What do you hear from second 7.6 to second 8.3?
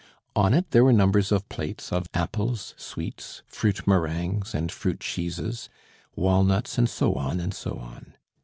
on.